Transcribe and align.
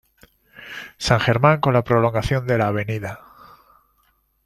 San 0.97 1.19
Germán 1.19 1.59
con 1.61 1.75
la 1.75 1.83
prolongación 1.83 2.47
de 2.47 2.57
la 2.57 2.69
Av. 2.69 2.85